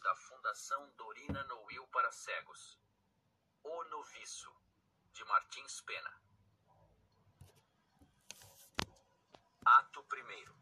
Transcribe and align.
da 0.00 0.14
Fundação 0.14 0.90
Dorina 0.96 1.42
Noil 1.44 1.86
para 1.88 2.10
Cegos. 2.12 2.78
O 3.62 3.84
Noviço, 3.84 4.52
de 5.12 5.24
Martins 5.24 5.80
Pena. 5.80 6.20
Ato 9.64 10.00
1 10.00 10.54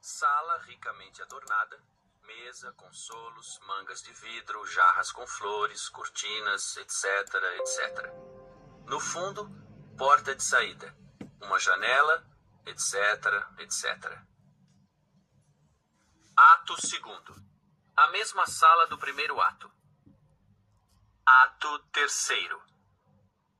Sala 0.00 0.58
ricamente 0.58 1.20
adornada, 1.22 1.82
mesa, 2.22 2.72
consolos, 2.74 3.58
mangas 3.60 4.02
de 4.02 4.12
vidro, 4.12 4.64
jarras 4.66 5.10
com 5.10 5.26
flores, 5.26 5.88
cortinas, 5.88 6.76
etc, 6.76 7.04
etc. 7.58 8.12
No 8.86 9.00
fundo, 9.00 9.48
porta 9.96 10.34
de 10.34 10.42
saída, 10.42 10.96
uma 11.42 11.58
janela, 11.58 12.24
etc, 12.66 12.94
etc. 13.58 14.28
Ato 16.36 16.76
2 16.76 17.57
Mesma 18.10 18.46
sala 18.46 18.86
do 18.86 18.96
primeiro 18.96 19.38
ato. 19.40 19.70
Ato 21.26 21.78
3 21.92 22.28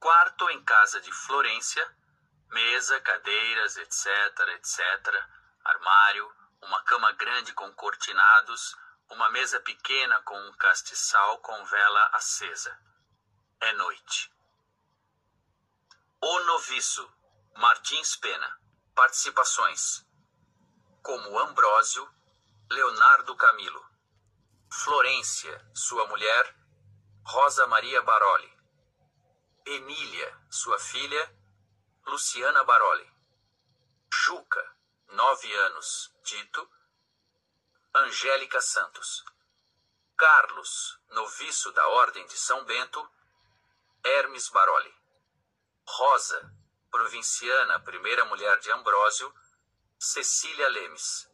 Quarto 0.00 0.48
em 0.50 0.64
casa 0.64 1.00
de 1.00 1.12
Florência, 1.12 1.86
mesa, 2.48 2.98
cadeiras, 3.00 3.76
etc, 3.76 4.06
etc, 4.56 5.28
armário, 5.64 6.32
uma 6.62 6.82
cama 6.84 7.12
grande 7.12 7.52
com 7.52 7.70
cortinados, 7.74 8.74
uma 9.10 9.28
mesa 9.30 9.60
pequena 9.60 10.22
com 10.22 10.38
um 10.48 10.52
castiçal 10.54 11.38
com 11.38 11.64
vela 11.66 12.06
acesa. 12.14 12.78
É 13.60 13.72
noite. 13.74 14.32
O 16.20 16.40
Noviço, 16.40 17.12
Martins 17.56 18.16
Pena. 18.16 18.58
Participações: 18.94 20.04
como 21.02 21.38
Ambrósio, 21.38 22.08
Leonardo 22.70 23.36
Camilo, 23.36 23.87
Florência, 24.70 25.70
sua 25.74 26.06
mulher, 26.08 26.54
Rosa 27.24 27.66
Maria 27.66 28.02
Baroli, 28.02 28.52
Emília, 29.64 30.38
sua 30.50 30.78
filha, 30.78 31.34
Luciana 32.06 32.62
Baroli, 32.64 33.10
Juca, 34.12 34.76
nove 35.08 35.52
anos, 35.54 36.14
Tito, 36.22 36.70
Angélica 37.94 38.60
Santos, 38.60 39.24
Carlos, 40.16 41.00
noviço 41.10 41.72
da 41.72 41.88
Ordem 41.88 42.26
de 42.26 42.36
São 42.36 42.62
Bento, 42.64 43.10
Hermes 44.04 44.50
Baroli, 44.50 44.94
Rosa, 45.86 46.54
provinciana, 46.90 47.80
primeira 47.80 48.24
mulher 48.26 48.58
de 48.58 48.70
Ambrósio, 48.70 49.34
Cecília 49.98 50.68
Lemes, 50.68 51.26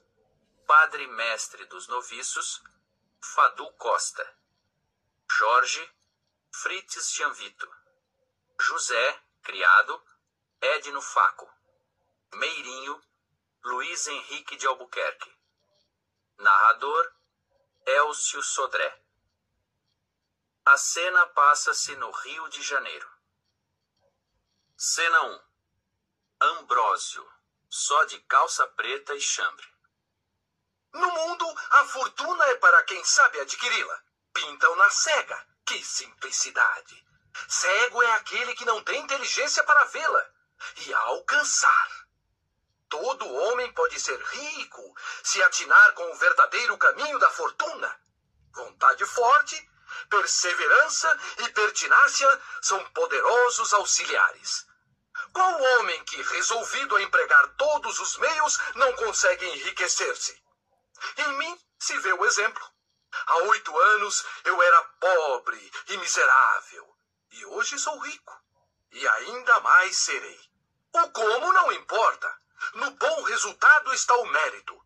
padre 0.67 1.07
mestre 1.09 1.65
dos 1.67 1.89
noviços, 1.89 2.63
Fadu 3.33 3.73
Costa, 3.79 4.23
Jorge, 5.27 5.91
Frites 6.53 7.11
Gianvito, 7.11 7.69
José, 8.61 9.23
criado, 9.43 10.05
Edno 10.61 11.01
Faco, 11.01 11.51
Meirinho, 12.35 13.03
Luiz 13.63 14.07
Henrique 14.07 14.57
de 14.57 14.67
Albuquerque. 14.67 15.35
Narrador, 16.37 17.17
Elcio 17.87 18.43
Sodré. 18.43 19.03
A 20.67 20.77
cena 20.77 21.27
passa-se 21.29 21.97
no 21.97 22.11
Rio 22.11 22.49
de 22.51 22.63
Janeiro. 22.63 23.11
Cena 24.77 25.23
1. 25.23 25.43
Ambrósio, 26.41 27.27
só 27.71 28.05
de 28.05 28.21
calça 28.21 28.67
preta 28.67 29.15
e 29.15 29.21
chambre. 29.21 29.74
No 30.95 31.11
mundo, 31.11 31.55
a 31.71 31.85
fortuna 31.87 32.45
é 32.47 32.55
para 32.55 32.83
quem 32.85 33.05
sabe 33.05 33.41
adquiri-la. 33.41 34.01
Pintam 34.33 34.77
na 34.77 34.91
cega. 34.91 35.47
Que 35.67 35.83
simplicidade! 35.83 37.05
Cego 37.49 38.03
é 38.03 38.13
aquele 38.13 38.55
que 38.55 38.65
não 38.65 38.83
tem 38.85 39.01
inteligência 39.01 39.65
para 39.65 39.85
vê-la 39.87 40.31
e 40.87 40.95
alcançar. 40.95 42.07
Todo 42.89 43.27
homem 43.27 43.73
pode 43.73 43.99
ser 43.99 44.17
rico 44.21 44.95
se 45.25 45.43
atinar 45.43 45.95
com 45.95 46.13
o 46.13 46.17
verdadeiro 46.17 46.79
caminho 46.79 47.19
da 47.19 47.31
fortuna. 47.31 48.01
Vontade 48.53 49.05
forte, 49.05 49.71
perseverança 50.09 51.19
e 51.39 51.49
pertinácia 51.49 52.41
são 52.63 52.85
poderosos 52.91 53.73
auxiliares. 53.73 54.65
Qual 55.33 55.61
homem 55.61 56.05
que, 56.05 56.23
resolvido 56.23 56.95
a 56.97 57.03
empregar 57.03 57.49
todos 57.57 57.99
os 57.99 58.17
meios, 58.19 58.61
não 58.77 58.93
consegue 58.93 59.45
enriquecer-se? 59.45 60.44
Em 61.17 61.33
mim 61.39 61.61
se 61.79 61.99
vê 61.99 62.13
o 62.13 62.25
exemplo. 62.25 62.65
Há 63.27 63.37
oito 63.45 63.79
anos 63.79 64.25
eu 64.45 64.61
era 64.63 64.85
pobre 65.01 65.73
e 65.89 65.97
miserável, 65.99 66.97
e 67.31 67.47
hoje 67.47 67.79
sou 67.79 67.99
rico, 67.99 68.41
e 68.91 69.09
ainda 69.09 69.61
mais 69.61 69.97
serei. 69.97 70.41
O 70.93 71.11
como 71.11 71.53
não 71.53 71.73
importa. 71.73 72.41
No 72.75 72.91
bom 72.93 73.23
resultado 73.23 73.93
está 73.93 74.15
o 74.17 74.27
mérito. 74.27 74.81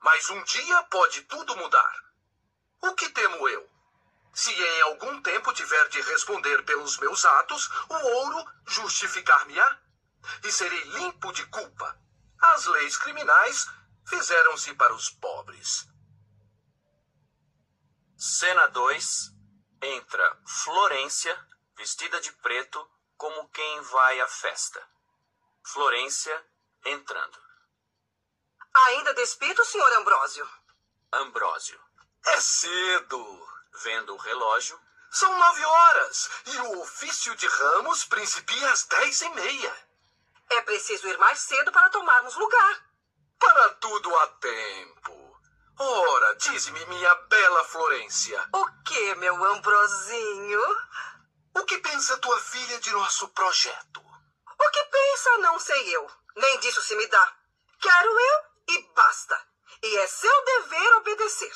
Mas 0.00 0.30
um 0.30 0.42
dia 0.44 0.82
pode 0.84 1.22
tudo 1.22 1.56
mudar. 1.56 1.94
O 2.80 2.94
que 2.94 3.08
temo 3.10 3.48
eu? 3.48 3.68
Se 4.32 4.52
em 4.52 4.82
algum 4.82 5.20
tempo 5.20 5.52
tiver 5.52 5.88
de 5.88 6.00
responder 6.00 6.64
pelos 6.64 6.96
meus 6.98 7.24
atos, 7.24 7.68
o 7.88 7.94
ouro 7.94 8.44
justificar-me-á 8.66 9.78
e 10.44 10.52
serei 10.52 10.80
limpo 10.84 11.32
de 11.32 11.44
culpa. 11.46 12.00
As 12.40 12.66
leis 12.66 12.96
criminais 12.96 13.66
fizeram-se 14.08 14.74
para 14.74 14.94
os 14.94 15.10
pobres. 15.10 15.86
Cena 18.16 18.66
2 18.68 19.36
Entra 19.80 20.42
Florência, 20.44 21.48
vestida 21.76 22.20
de 22.20 22.32
preto, 22.32 22.90
como 23.16 23.48
quem 23.50 23.80
vai 23.82 24.20
à 24.20 24.26
festa. 24.26 24.84
Florência 25.64 26.44
entrando. 26.84 27.38
Ainda 28.86 29.14
despido, 29.14 29.64
senhor 29.64 29.92
Ambrósio? 29.98 30.48
Ambrósio. 31.12 31.80
É 32.26 32.40
cedo. 32.40 33.48
Vendo 33.82 34.14
o 34.14 34.18
relógio. 34.18 34.80
São 35.10 35.38
nove 35.38 35.64
horas 35.64 36.30
e 36.46 36.58
o 36.58 36.80
ofício 36.80 37.34
de 37.36 37.46
ramos 37.46 38.04
principia 38.04 38.72
às 38.72 38.84
dez 38.84 39.20
e 39.20 39.28
meia. 39.30 39.88
É 40.50 40.60
preciso 40.62 41.06
ir 41.06 41.16
mais 41.18 41.38
cedo 41.38 41.70
para 41.70 41.90
tomarmos 41.90 42.34
lugar. 42.34 42.87
Para 43.38 43.70
tudo 43.74 44.16
há 44.18 44.26
tempo. 44.26 45.40
Ora, 45.78 46.34
dize-me, 46.36 46.84
minha 46.86 47.14
bela 47.14 47.64
Florência. 47.64 48.48
O 48.52 48.66
que, 48.82 49.14
meu 49.16 49.44
Ambrosinho? 49.44 50.60
O 51.54 51.64
que 51.64 51.78
pensa 51.78 52.18
tua 52.18 52.40
filha 52.40 52.80
de 52.80 52.90
nosso 52.90 53.28
projeto? 53.28 54.00
O 54.58 54.70
que 54.70 54.84
pensa, 54.84 55.38
não 55.38 55.58
sei 55.58 55.96
eu. 55.96 56.10
Nem 56.36 56.58
disso 56.58 56.82
se 56.82 56.96
me 56.96 57.06
dá. 57.06 57.32
Quero 57.80 58.18
eu 58.18 58.44
e 58.74 58.82
basta. 58.94 59.48
E 59.82 59.96
é 59.98 60.06
seu 60.08 60.44
dever 60.44 60.96
obedecer. 60.96 61.52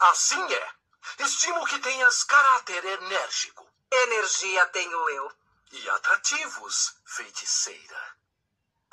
Assim 0.00 0.52
é. 0.52 0.72
Estimo 1.20 1.64
que 1.66 1.78
tenhas 1.78 2.24
caráter 2.24 2.84
enérgico. 2.84 3.68
Energia 3.90 4.66
tenho 4.66 5.10
eu. 5.10 5.32
E 5.70 5.88
atrativos, 5.90 6.96
feiticeira. 7.04 8.16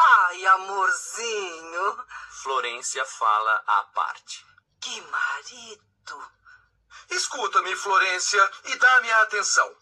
Ai, 0.04 0.46
amorzinho. 0.48 2.06
Florência 2.42 3.06
fala 3.06 3.64
à 3.68 3.84
parte. 3.94 4.46
Que 4.80 5.02
marido. 5.02 6.32
Escuta-me, 7.10 7.76
Florência, 7.76 8.52
e 8.66 8.76
dá-me 8.76 9.12
a 9.12 9.22
atenção. 9.22 9.76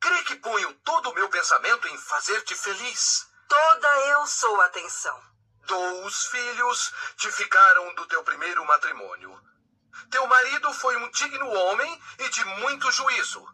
Crê 0.00 0.22
que 0.22 0.36
ponho 0.36 0.72
todo 0.84 1.10
o 1.10 1.14
meu 1.14 1.28
pensamento 1.28 1.88
em 1.88 1.98
fazer-te 1.98 2.54
feliz. 2.54 3.26
Toda 3.48 3.88
eu 4.08 4.26
sou 4.26 4.60
atenção. 4.60 5.20
Dous 5.66 6.26
filhos 6.26 6.92
te 7.16 7.30
ficaram 7.32 7.94
do 7.96 8.06
teu 8.06 8.22
primeiro 8.22 8.64
matrimônio. 8.64 9.36
Teu 10.10 10.26
marido 10.28 10.72
foi 10.74 10.96
um 10.96 11.10
digno 11.10 11.48
homem 11.48 12.02
e 12.20 12.28
de 12.28 12.44
muito 12.44 12.90
juízo. 12.92 13.44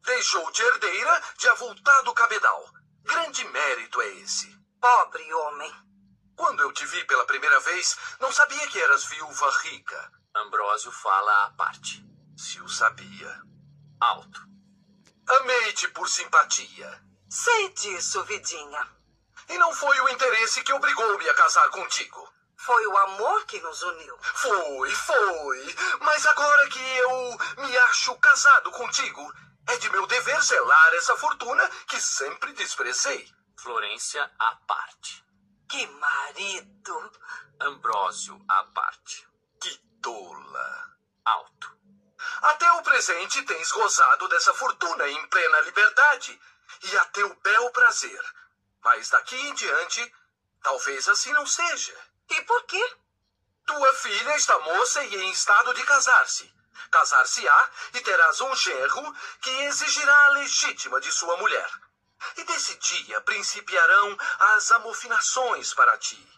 Deixou-te 0.00 0.60
herdeira 0.60 1.22
de 1.38 1.48
avultado 1.50 2.12
cabedal. 2.14 2.68
Grande 3.04 3.44
mérito 3.44 4.00
é 4.02 4.08
esse. 4.16 4.61
Pobre 4.82 5.32
homem. 5.32 5.72
Quando 6.34 6.60
eu 6.60 6.72
te 6.72 6.84
vi 6.84 7.04
pela 7.04 7.24
primeira 7.24 7.60
vez, 7.60 7.96
não 8.18 8.32
sabia 8.32 8.66
que 8.66 8.80
eras 8.80 9.04
viúva 9.04 9.48
rica. 9.60 10.12
Ambrósio 10.34 10.90
fala 10.90 11.44
à 11.44 11.50
parte. 11.52 12.04
Se 12.36 12.60
o 12.60 12.68
sabia. 12.68 13.42
Alto. 14.00 14.40
Amei-te 15.38 15.86
por 15.90 16.08
simpatia. 16.08 17.00
Sei 17.30 17.68
disso, 17.74 18.24
vidinha. 18.24 18.90
E 19.50 19.56
não 19.56 19.72
foi 19.72 20.00
o 20.00 20.08
interesse 20.08 20.64
que 20.64 20.72
obrigou-me 20.72 21.28
a 21.28 21.34
casar 21.34 21.70
contigo. 21.70 22.28
Foi 22.56 22.84
o 22.84 22.98
amor 22.98 23.46
que 23.46 23.60
nos 23.60 23.80
uniu. 23.84 24.18
Foi, 24.20 24.90
foi. 24.90 25.76
Mas 26.00 26.26
agora 26.26 26.68
que 26.68 26.80
eu 26.80 27.38
me 27.58 27.78
acho 27.86 28.16
casado 28.16 28.72
contigo, 28.72 29.32
é 29.68 29.76
de 29.76 29.88
meu 29.90 30.08
dever 30.08 30.42
zelar 30.42 30.94
essa 30.94 31.16
fortuna 31.16 31.68
que 31.86 32.00
sempre 32.00 32.52
desprezei. 32.52 33.32
Florência 33.56 34.30
à 34.38 34.56
parte. 34.66 35.24
Que 35.68 35.86
marido. 35.86 37.12
Ambrósio 37.60 38.44
à 38.48 38.64
parte. 38.64 39.26
Que 39.60 39.76
tola. 40.00 40.96
Alto. 41.24 41.62
presente 43.02 43.42
tens 43.42 43.72
gozado 43.72 44.28
dessa 44.28 44.52
fortuna 44.54 45.08
em 45.08 45.26
plena 45.28 45.60
liberdade 45.60 46.40
e 46.82 46.96
a 46.96 47.04
teu 47.06 47.34
bel 47.36 47.70
prazer. 47.70 48.22
Mas 48.84 49.08
daqui 49.08 49.34
em 49.34 49.54
diante, 49.54 50.14
talvez 50.62 51.08
assim 51.08 51.32
não 51.32 51.46
seja. 51.46 51.96
E 52.30 52.42
por 52.42 52.64
quê? 52.64 52.96
Tua 53.66 53.94
filha 53.94 54.36
está 54.36 54.58
moça 54.58 55.02
e 55.04 55.16
em 55.16 55.30
estado 55.30 55.74
de 55.74 55.82
casar-se. 55.84 56.52
Casar-se-á 56.90 57.70
e 57.94 58.00
terás 58.00 58.40
um 58.40 58.54
genro 58.54 59.16
que 59.40 59.50
exigirá 59.62 60.26
a 60.26 60.30
legítima 60.30 61.00
de 61.00 61.10
sua 61.10 61.36
mulher. 61.38 61.70
E 62.36 62.44
desse 62.44 62.76
dia 62.76 63.20
principiarão 63.22 64.16
as 64.56 64.70
amofinações 64.72 65.74
para 65.74 65.96
ti. 65.98 66.28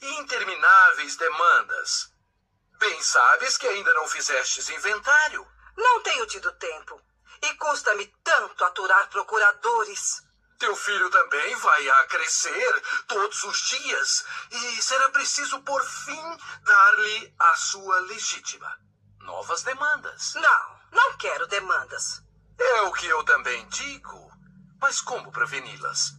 E 0.00 0.18
intermináveis 0.20 1.16
demandas. 1.16 2.10
Bem 2.78 3.02
sabes 3.02 3.56
que 3.56 3.66
ainda 3.66 3.92
não 3.94 4.08
fizestes 4.08 4.68
inventário. 4.68 5.46
Não 5.76 6.02
tenho 6.02 6.26
tido 6.26 6.52
tempo. 6.52 7.00
E 7.42 7.54
custa-me 7.54 8.06
tanto 8.22 8.64
aturar 8.64 9.08
procuradores. 9.10 10.22
Teu 10.58 10.74
filho 10.76 11.10
também 11.10 11.54
vai 11.56 11.88
a 11.88 12.06
crescer 12.06 12.82
todos 13.06 13.42
os 13.44 13.58
dias 13.68 14.24
e 14.50 14.82
será 14.82 15.08
preciso, 15.10 15.60
por 15.62 15.84
fim, 15.84 16.38
dar-lhe 16.62 17.34
a 17.38 17.56
sua 17.56 18.00
legítima. 18.00 18.78
Novas 19.20 19.62
demandas. 19.62 20.34
Não, 20.34 20.80
não 20.92 21.16
quero 21.18 21.46
demandas. 21.46 22.22
É 22.58 22.82
o 22.82 22.92
que 22.92 23.06
eu 23.06 23.24
também 23.24 23.66
digo. 23.68 24.23
Mas 24.84 25.00
como 25.00 25.32
preveni-las? 25.32 26.12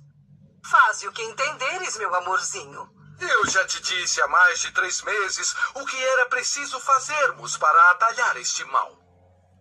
Faze 0.67 1.07
o 1.07 1.11
que 1.11 1.21
entenderes, 1.21 1.97
meu 1.97 2.15
amorzinho. 2.15 2.89
Eu 3.21 3.45
já 3.45 3.63
te 3.67 3.79
disse 3.79 4.19
há 4.19 4.27
mais 4.27 4.59
de 4.59 4.71
três 4.71 5.03
meses 5.03 5.55
o 5.75 5.85
que 5.85 6.03
era 6.03 6.25
preciso 6.29 6.79
fazermos 6.79 7.55
para 7.57 7.91
atalhar 7.91 8.35
este 8.37 8.65
mal. 8.65 8.97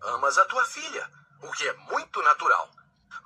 Amas 0.05 0.39
a 0.39 0.47
tua 0.47 0.65
filha, 0.65 1.07
o 1.43 1.53
que 1.53 1.69
é 1.69 1.75
muito 1.75 2.23
natural 2.23 2.71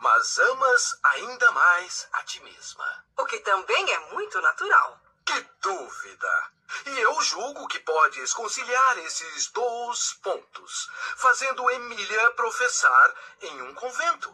mas 0.01 0.39
amas 0.39 0.99
ainda 1.03 1.51
mais 1.51 2.09
a 2.13 2.23
ti 2.23 2.41
mesma. 2.41 3.05
O 3.17 3.25
que 3.25 3.39
também 3.41 3.93
é 3.93 3.99
muito 4.13 4.41
natural. 4.41 5.01
Que 5.25 5.41
dúvida! 5.61 6.53
E 6.87 6.99
eu 7.01 7.21
julgo 7.23 7.67
que 7.67 7.81
podes 7.81 8.33
conciliar 8.33 8.99
esses 8.99 9.49
dois 9.51 10.13
pontos, 10.23 10.89
fazendo 11.17 11.69
Emília 11.71 12.31
professar 12.33 13.15
em 13.43 13.63
um 13.63 13.75
convento. 13.75 14.33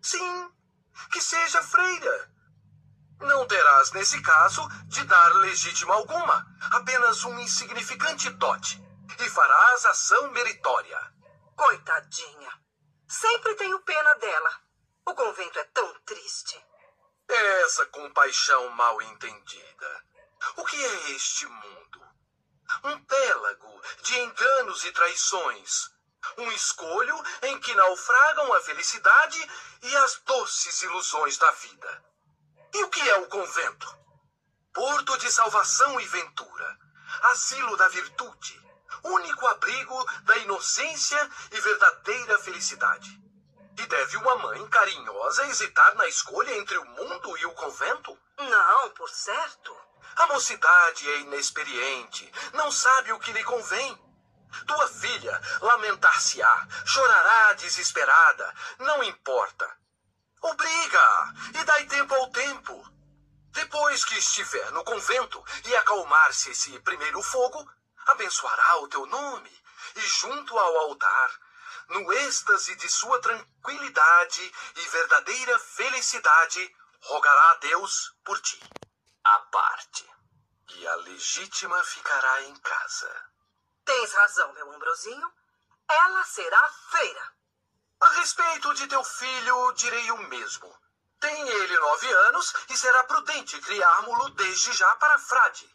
Sim, 0.00 0.50
que 1.10 1.20
seja 1.20 1.62
freira. 1.62 2.30
Não 3.20 3.46
terás, 3.46 3.92
nesse 3.92 4.20
caso, 4.20 4.66
de 4.86 5.04
dar 5.04 5.28
legítima 5.36 5.94
alguma, 5.94 6.46
apenas 6.72 7.22
um 7.24 7.38
insignificante 7.38 8.28
dote, 8.30 8.82
e 9.18 9.30
farás 9.30 9.86
ação 9.86 10.30
meritória. 10.32 11.12
Coitadinha. 11.56 12.50
Sempre 13.08 13.54
tenho 13.54 13.80
pena 13.80 14.14
dela. 14.14 14.60
O 15.06 15.14
convento 15.14 15.58
é 15.58 15.64
tão 15.64 16.00
triste. 16.00 16.60
Essa 17.28 17.86
compaixão 17.86 18.68
mal 18.70 19.00
entendida. 19.02 20.04
O 20.56 20.64
que 20.64 20.84
é 20.84 21.10
este 21.12 21.46
mundo? 21.46 22.02
Um 22.84 23.04
pélago 23.04 23.82
de 24.02 24.18
enganos 24.18 24.84
e 24.84 24.92
traições. 24.92 25.90
Um 26.38 26.50
escolho 26.52 27.22
em 27.42 27.58
que 27.60 27.74
naufragam 27.74 28.52
a 28.52 28.60
felicidade 28.60 29.50
e 29.82 29.96
as 29.96 30.20
doces 30.24 30.82
ilusões 30.82 31.36
da 31.36 31.50
vida. 31.52 32.04
E 32.74 32.84
o 32.84 32.88
que 32.88 33.08
é 33.10 33.16
o 33.16 33.26
convento? 33.26 33.98
Porto 34.72 35.18
de 35.18 35.30
salvação 35.30 36.00
e 36.00 36.06
ventura. 36.06 36.78
Asilo 37.24 37.76
da 37.76 37.88
virtude. 37.88 38.62
Único 39.04 39.46
abrigo 39.46 40.22
da 40.22 40.36
inocência 40.38 41.30
e 41.50 41.60
verdadeira 41.60 42.38
felicidade. 42.38 43.20
E 43.78 43.86
deve 43.86 44.16
uma 44.18 44.36
mãe 44.36 44.68
carinhosa 44.68 45.46
hesitar 45.46 45.94
na 45.96 46.06
escolha 46.06 46.56
entre 46.56 46.78
o 46.78 46.84
mundo 46.84 47.36
e 47.38 47.46
o 47.46 47.52
convento? 47.52 48.18
Não, 48.38 48.90
por 48.90 49.10
certo. 49.10 49.76
A 50.16 50.26
mocidade 50.26 51.10
é 51.10 51.20
inexperiente, 51.20 52.30
não 52.52 52.70
sabe 52.70 53.12
o 53.12 53.18
que 53.18 53.32
lhe 53.32 53.42
convém. 53.44 54.11
Tua 54.66 54.88
filha 54.88 55.40
lamentar-se-á, 55.60 56.68
chorará 56.84 57.52
desesperada, 57.54 58.54
não 58.78 59.02
importa. 59.02 59.68
Obriga 60.40 61.34
e 61.60 61.64
dai 61.64 61.86
tempo 61.86 62.14
ao 62.14 62.30
tempo. 62.30 62.92
Depois 63.50 64.04
que 64.04 64.18
estiver 64.18 64.70
no 64.72 64.84
convento 64.84 65.44
e 65.66 65.76
acalmar-se 65.76 66.50
esse 66.50 66.78
primeiro 66.80 67.22
fogo, 67.22 67.70
abençoará 68.06 68.78
o 68.78 68.88
teu 68.88 69.06
nome 69.06 69.62
e 69.96 70.00
junto 70.00 70.58
ao 70.58 70.76
altar 70.78 71.30
no 71.88 72.12
êxtase 72.12 72.74
de 72.76 72.88
sua 72.88 73.20
tranquilidade 73.20 74.52
e 74.76 74.80
verdadeira 74.88 75.58
felicidade, 75.58 76.76
rogará 77.02 77.50
a 77.50 77.56
Deus 77.56 78.14
por 78.24 78.40
ti. 78.40 78.60
A 79.24 79.38
parte. 79.38 80.08
E 80.74 80.86
a 80.86 80.94
legítima 80.96 81.82
ficará 81.84 82.42
em 82.44 82.56
casa. 82.56 83.31
Tens 83.84 84.12
razão, 84.12 84.52
meu 84.52 84.72
Ambrosinho. 84.72 85.32
Ela 85.88 86.24
será 86.24 86.68
feira. 86.90 87.32
A 88.00 88.08
respeito 88.10 88.74
de 88.74 88.86
teu 88.88 89.04
filho, 89.04 89.72
direi 89.72 90.10
o 90.10 90.18
mesmo. 90.28 90.82
Tem 91.20 91.48
ele 91.48 91.78
nove 91.78 92.12
anos 92.12 92.52
e 92.68 92.76
será 92.76 93.04
prudente 93.04 93.60
criarmo-lo 93.60 94.30
desde 94.30 94.72
já 94.72 94.96
para 94.96 95.18
frade. 95.18 95.72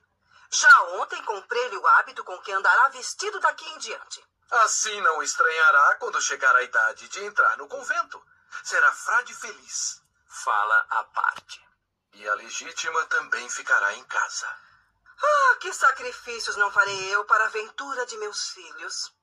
Já 0.49 0.81
ontem 0.99 1.23
comprei-lhe 1.23 1.77
o 1.77 1.87
hábito 1.87 2.23
com 2.23 2.37
que 2.41 2.51
andará 2.51 2.89
vestido 2.89 3.39
daqui 3.39 3.65
em 3.69 3.77
diante. 3.77 4.25
Assim 4.51 4.99
não 5.01 5.21
estranhará 5.21 5.95
quando 5.95 6.21
chegar 6.21 6.55
a 6.55 6.63
idade 6.63 7.07
de 7.09 7.23
entrar 7.23 7.57
no 7.57 7.67
convento. 7.67 8.21
Será 8.63 8.91
frade 8.91 9.33
feliz. 9.33 10.01
Fala 10.27 10.85
a 10.89 11.03
parte. 11.05 11.65
E 12.13 12.27
a 12.27 12.33
legítima 12.35 13.05
também 13.05 13.49
ficará 13.49 13.93
em 13.93 14.03
casa. 14.05 14.66
Ah, 15.19 15.57
que 15.59 15.73
sacrifícios 15.73 16.55
não 16.57 16.71
farei 16.71 17.15
eu 17.15 17.25
para 17.25 17.45
a 17.45 17.49
ventura 17.49 18.05
de 18.05 18.17
meus 18.17 18.49
filhos. 18.49 19.13